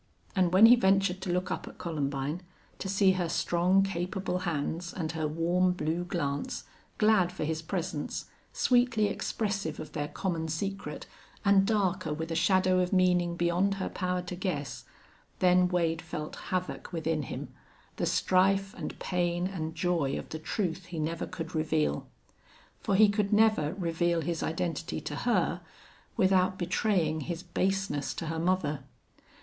And 0.35 0.51
when 0.51 0.65
he 0.65 0.75
ventured 0.75 1.21
to 1.21 1.31
look 1.31 1.51
up 1.51 1.67
at 1.67 1.77
Columbine, 1.77 2.41
to 2.79 2.89
see 2.89 3.11
her 3.11 3.29
strong, 3.29 3.83
capable 3.83 4.39
hands 4.49 4.93
and 4.93 5.11
her 5.11 5.27
warm, 5.27 5.73
blue 5.73 6.05
glance, 6.05 6.63
glad 6.97 7.31
for 7.31 7.43
his 7.43 7.61
presence, 7.61 8.25
sweetly 8.51 9.05
expressive 9.09 9.79
of 9.79 9.91
their 9.91 10.07
common 10.07 10.47
secret 10.47 11.05
and 11.45 11.67
darker 11.67 12.11
with 12.15 12.31
a 12.31 12.35
shadow 12.35 12.79
of 12.79 12.91
meaning 12.91 13.35
beyond 13.35 13.75
her 13.75 13.89
power 13.89 14.23
to 14.23 14.35
guess, 14.35 14.85
then 15.37 15.67
Wade 15.67 16.01
felt 16.01 16.35
havoc 16.47 16.91
within 16.91 17.21
him, 17.21 17.49
the 17.97 18.07
strife 18.07 18.73
and 18.73 18.97
pain 18.97 19.45
and 19.45 19.75
joy 19.75 20.17
of 20.17 20.29
the 20.29 20.39
truth 20.39 20.85
he 20.87 20.97
never 20.97 21.27
could 21.27 21.53
reveal. 21.53 22.07
For 22.79 22.95
he 22.95 23.07
could 23.07 23.31
never 23.31 23.75
reveal 23.75 24.21
his 24.21 24.41
identity 24.41 24.99
to 25.01 25.15
her 25.15 25.61
without 26.17 26.57
betraying 26.57 27.19
his 27.21 27.43
baseness 27.43 28.15
to 28.15 28.25
her 28.25 28.39
mother. 28.39 28.83